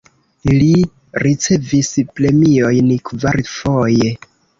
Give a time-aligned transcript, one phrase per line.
[0.51, 0.69] Li
[1.23, 1.91] ricevis
[2.21, 4.11] premiojn kvarfoje.